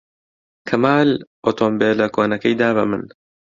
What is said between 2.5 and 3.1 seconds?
دا بە من.